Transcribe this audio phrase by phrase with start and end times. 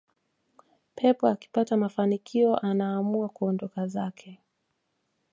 [0.95, 4.39] pep akipata mafanikio anaamua kuondoka zake